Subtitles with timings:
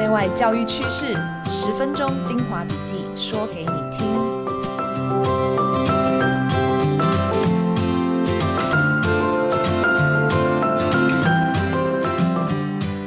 [0.00, 1.12] 内外教育趋势，
[1.44, 4.06] 十分钟精华笔记，说给你听。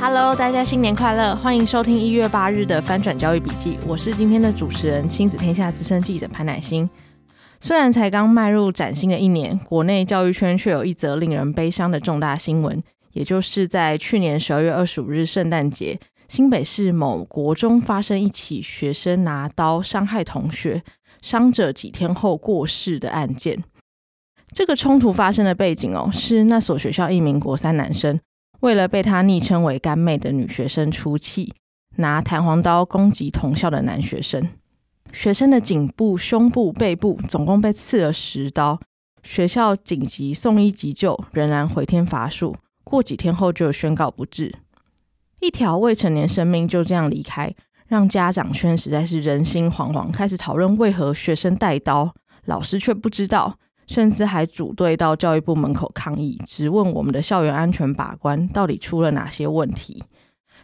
[0.00, 1.36] Hello，大家新年快乐！
[1.36, 6.88] 欢迎收听一月八日的翻转教育笔记，我是今天的主持人，亲子天下资深记者潘乃欣。
[7.60, 20.82] 虽然才刚迈入崭新的一年，国内教育圈却有一则令人悲伤的重大新闻，也就是在去年十二月二十五日圣诞节，新北市某国中发生一起学生拿刀伤害同学，
[21.22, 23.64] 伤者几天后过世的案件。
[24.52, 28.20] 这个冲突发生的背景哦，是那所学校一名国三男生，
[28.60, 31.52] 为了被他昵称为“干妹”的女学生出气，
[31.96, 34.48] 拿弹簧刀攻击同校的男学生。
[35.12, 38.78] 学生的颈部、胸部、背部总共被刺了十刀，
[39.22, 42.54] 学校紧急送医急救，仍然回天乏术。
[42.84, 44.54] 过几天后就宣告不治，
[45.40, 47.54] 一条未成年生命就这样离开，
[47.86, 52.12] 让家长圈实在是人心惶惶，开始讨论为何学生带刀，
[52.46, 60.02] 老师却不知道，甚至还组队到教育部门口抗议，质问我们的校园安全把关到底出了哪些问题。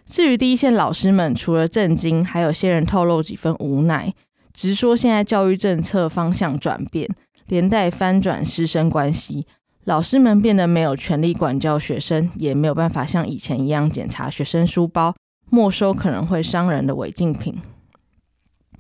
[0.07, 4.13] 至于第一线老师们，除了震惊，还有些人透露几分无奈。
[4.53, 7.09] 直说现在教育政策方向转变，
[7.47, 9.47] 连带翻转师生关系，
[9.85, 15.15] 老师们变得没有权力管教学生，也没有办法像以前一样检查学生书包，
[15.51, 17.55] 没收可能会伤人的违禁品。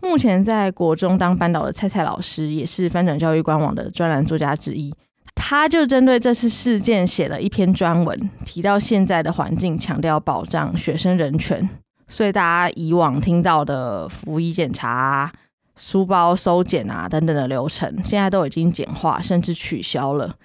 [0.00, 4.94] 目前在国中当班导的蔡蔡老师，也是翻转教育官网的专栏作家之一，
[5.34, 11.69] 他就针对这次事件写了一篇专文，提到现在的环境强调保障学生人权，
[12.08, 15.30] 所以大家以往听到的服仪检查。
[15.77, 20.36] 书包搜检啊等等的流程，现在都已经简化，甚至取消了。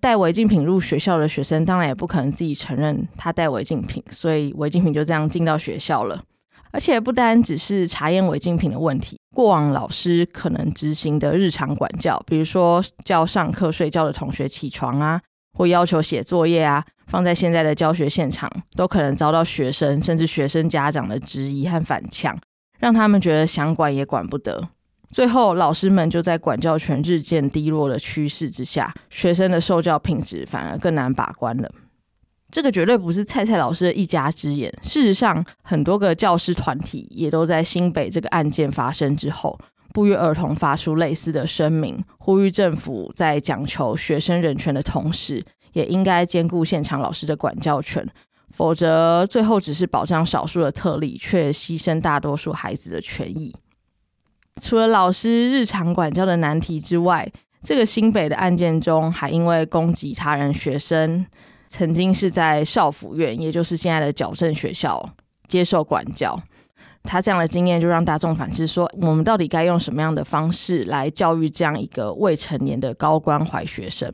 [0.00, 6.22] 带违禁品入学校的学生，当然也不可能自己承认他带违禁品，所以违禁品就这样进到学校了。
[6.70, 15.20] 而且不单只是查验违禁品的问题，过往老师可能执行的日常管教，比如说叫上课睡觉的同学起床啊，
[15.56, 22.38] 或要求写作业啊，放在现在的教学现场，都可能遭到学生甚至学生家长的质疑和反呛，
[22.78, 24.68] 让他们觉得想管也管不得。
[25.10, 31.70] 最后，老师们就在管教权日渐低落的趋势之下，学生的受教品质反而更难把关了。
[32.50, 34.72] 这个绝对不是蔡蔡老师的一家之言。
[34.82, 39.58] 事实上，很多个教师团体也都在新北这个案件发生之后，
[39.92, 48.06] 不约而同发出类似的声明，呼吁政府在讲求学生人权的同时，也应该兼顾现场老师的管教权，
[48.50, 53.54] 否则最后只是保障少数的特例，却牺牲大多数孩子的权益。
[54.60, 57.30] 除了老师日常管教的难题之外，
[57.62, 61.26] 这个新北的案件中，还因为攻击他人学生，
[61.66, 65.10] 曾经是在少辅院，也就是现在的矫正学校
[65.48, 66.40] 接受管教。
[67.04, 74.12] 他这样的经验就让大众反思说：我们到底该用什么样的方式来教育这样一个未成年的高关怀学生？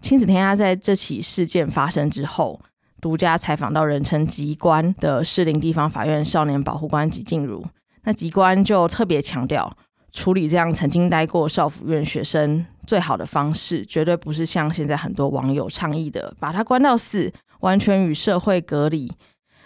[0.00, 2.60] 亲子天下在这起事件发生之后，
[3.00, 7.64] 独家采访到人称“疾官”的士林地方法院少年保护官吉静茹。
[8.04, 9.70] 那疾官就特别强调，
[10.12, 19.10] 处理这样曾经待过少辅院学生最好的方式，绝对不是像现在很多网友倡议的，把他关到死，完全与社会隔离。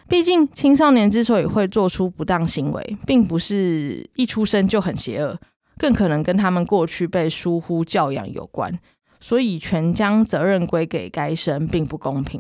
[0.09, 5.39] 毕竟青少年之所以会做出不当行为，并不是一出生就很邪恶，
[5.79, 8.79] 更可能跟他们过去被疏忽教养有关。
[9.21, 12.39] 所以全将责任归给该生，并不公平。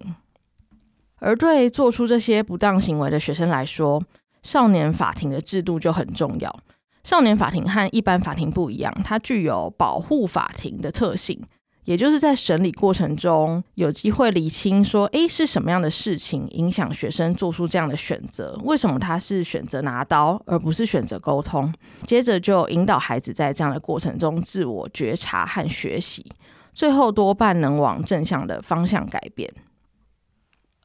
[1.20, 4.02] 而对做出这些不当行为的学生来说，
[4.44, 6.60] 少年法庭的制度就很重要。
[7.02, 11.38] 少年法庭和一般法庭不一样，它具有保护法庭的特性，
[11.84, 18.58] 也就是在审理过程中有机会理清说，诶，是什么样的事情影响学生做出这样的选择？
[18.64, 21.70] 为什么他是选择拿刀，而不是选择沟通？
[22.02, 26.24] 接着就引导孩子在这样的过程中自我觉察和学习，
[26.72, 29.52] 最后多半能往正向的方向改变。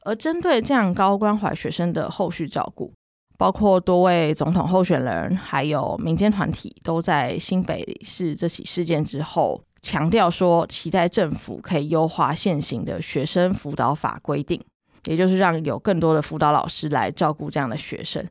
[0.04, 2.92] 而针对这样高关怀学生的后续照顾。
[3.40, 14.62] 包括多位总统候选人，还有民间团体，都在新北市这起事件之后强调说，期待政府可以优化现行的学生辅导法规定，
[15.06, 18.22] 也就是让有更多的辅导老师来照顾这样的学生。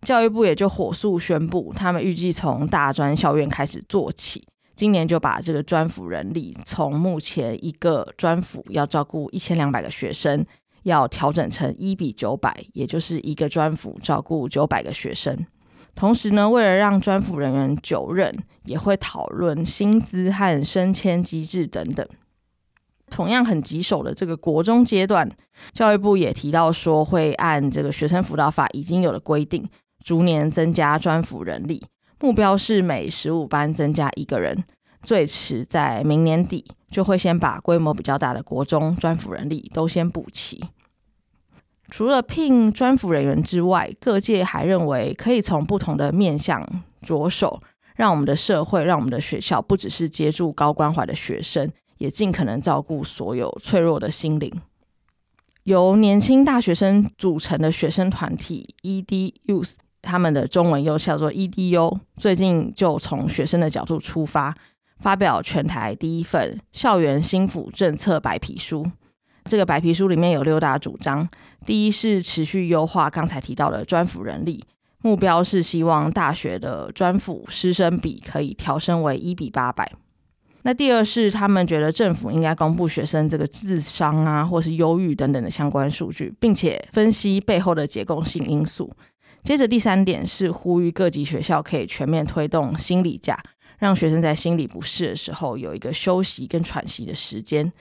[0.00, 10.44] 教育部也就火速宣布，他们预计从大专校院开始做起，今年就把这个专辅人力从目前一个专辅要照顾一千两百个学生。
[10.86, 15.36] 要调整成一比九百，也就是一个专辅照顾九百个学生。
[15.96, 18.32] 同时呢，为了让专辅人员久任，
[18.64, 22.06] 也会讨论薪资和升迁机制等等。
[23.10, 25.28] 同样很棘手的这个国中阶段，
[25.72, 29.68] 教育部也提到说，会按这个学生辅导法已经有的规定，
[30.04, 31.82] 逐年增加专辅人力，
[32.20, 34.64] 目标是每十五班增加一个人，
[35.02, 40.62] 最迟在明年底就会先把规模比较大的国中专辅人力都先补齐。
[41.88, 46.66] 除了聘专辅人员之外，各界还认为可以从不同的面向
[47.00, 47.62] 着手，
[47.94, 54.52] 让我们的社会、让我们的学校不只是接住高关怀的学生，也尽可能照顾所有脆弱的心灵。
[55.64, 64.54] 由年轻大学生组成的学生团体 ED Youth，他们的中文又叫做 EDU，最近就从学生的角度出发，
[64.98, 68.86] 发表全台第一份校园心辅政策白皮书。
[69.46, 71.28] 这个白皮书里面有六大主张，
[71.64, 74.64] 第一是持续优化刚才提到的专辅人力，
[75.02, 79.90] 目标是希望大学的专辅师生比可以调升为一比八百。
[80.62, 88.92] 那第二是他们觉得政府应该公布学生这个智商啊，或是忧郁等等的相关数据，并且分析背后的结构性因素。
[89.44, 93.40] 接着第三点是呼吁各级学校可以全面推动心理假，
[93.78, 97.72] 让学生在心理不适的时候有一个休息跟喘息的时间。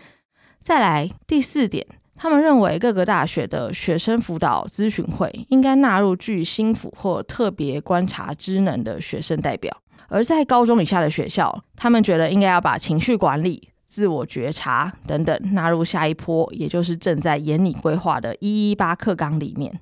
[0.65, 1.85] 再来第四点，
[2.15, 9.71] 他们认为各个大学的学生辅导咨询会应该纳入具心辅或特别观察职能的学生代表；
[10.07, 19.79] 而在高中以下的学校，他们觉得应该要把情绪管理、自我觉察等等纳入下一波，也就是正在研拟规划的一一八课纲里面。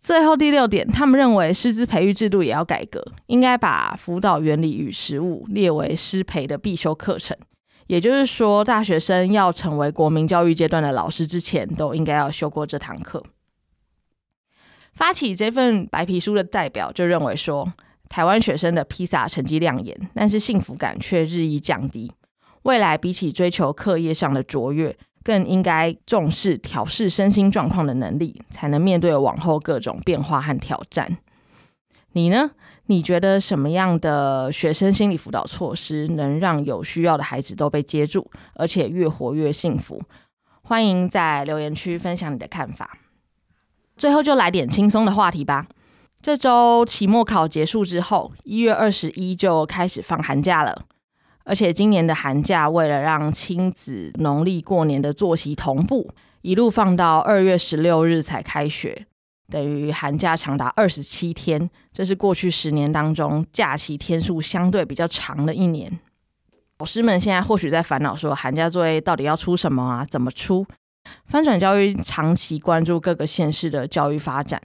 [0.00, 7.36] 最后第六点，他们认为师资培育制度也要改革，应该把辅导原理与实务列为师培的必修课程。
[7.86, 13.22] 也就是说，大学生要成为国民教育阶段的老师之前，都应该要修过这堂课。
[14.94, 17.72] 发起这份白皮书的代表就认为说，
[18.08, 22.12] 台湾学生的披萨成绩亮眼，但是幸福感却日益降低。
[22.62, 31.18] 未来比起追求课业上的卓越，更应该重视调试身心状况的能力，才能面对往后各种变化和挑战。
[32.12, 32.50] 你呢？
[32.86, 40.02] 你觉得什么样的学生心理辅导措施能让有需要的孩子都被接住，而且越活越幸福？
[40.62, 42.98] 欢迎在留言区分享你的看法。
[43.96, 45.66] 最后就来点轻松的话题吧。
[46.20, 50.84] 这周期末考结束之后，一月二十一就开始放寒假了，
[51.44, 56.10] 而且今年的寒假为了让亲子农历过年的作息同步，
[56.42, 59.06] 一路放到二月十六日才开学。
[59.52, 66.00] 等于寒假长达二十七天，这是过去十年当中假期天数相对比较长的一年。
[66.78, 70.06] 老师们现在或许在烦恼说，寒假作业到底要出什么啊？
[70.06, 70.66] 怎么出？
[71.26, 74.58] 翻转教育长期关注各个县市的教育发展，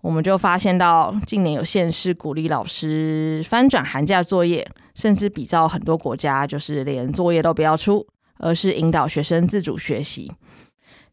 [0.00, 8.06] 我们就发现到近年有县市鼓励老师翻转寒假作业，甚至比照很多国家，就是连作业都不要出，
[8.38, 10.32] 而是引导学生自主学习。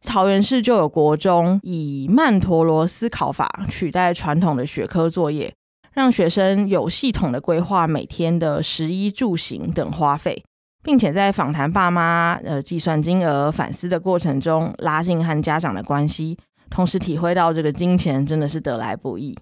[0.04, 5.54] 桃园市就有国中以曼陀罗思考法取代传统的学科作业，
[5.94, 10.44] 让学生有系统的规划每天的食衣住行等花费，
[10.84, 16.38] 并且在访谈爸妈、呃计算金额、反思的过程中，拉近和家长的关系，
[16.70, 19.38] 同时体会到这个金钱真的是得来不易。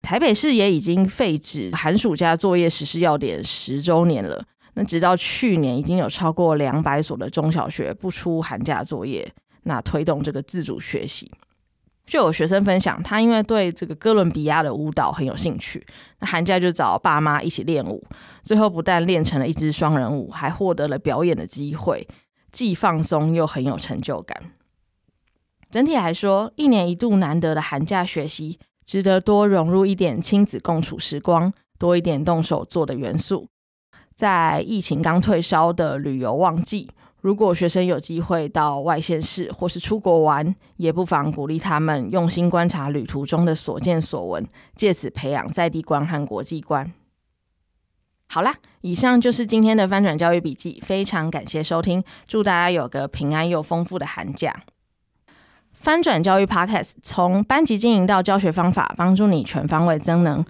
[0.00, 4.42] 台北市也已经废止寒暑假作业实施要点十周年了，
[4.74, 9.32] 那直到去年已经有超过两百所的中小学不出寒假作业。
[9.64, 11.30] 那推动这个自主学习，
[12.04, 15.86] 就有学生分享，他因为对这个哥伦比亚的舞蹈很有兴趣，
[16.18, 18.04] 那寒假就找爸妈一起练舞，
[18.42, 22.08] 最后不但练成了一支双人舞，还获得了表演的机会，
[22.50, 24.52] 既放松又很有成就感。
[25.70, 33.46] 整体来说，一年一度难得的寒假学习，值得多融入一点亲子共处时光，多一点动手做的元素。
[34.14, 36.90] 在疫情刚退烧的旅游旺季。
[37.22, 46.92] 如果学生有机会到外县市或是出国玩，也不妨鼓励他们用心观察旅途中的所见所闻，借此培养在地观和国际观。
[48.26, 54.64] 好啦，以上就是今天的翻转教育笔记，非常感谢收听，祝大家有个平安又丰富的寒假。
[55.70, 60.44] 翻转教育 Podcast 从班级经营到教学方法，帮助你全方位增能。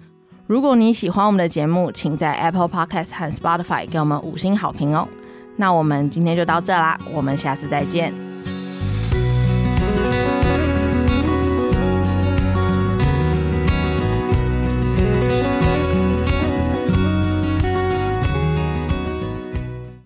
[0.47, 5.07] 如果你喜欢我们的节目，请在 Apple Podcast 和 Spotify 给我们五星好评哦。
[5.55, 8.32] 那我们今天就到这啦，我们下次再见。